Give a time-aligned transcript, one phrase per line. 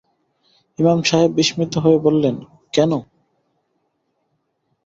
[0.79, 2.35] ইমাম সাহেব বিস্মিত হয়ে বললেন,
[2.73, 2.91] কেন?